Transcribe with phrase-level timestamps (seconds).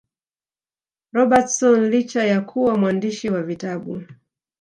[1.11, 4.01] Robertson licha ya kuwa mwandishi wa vitabu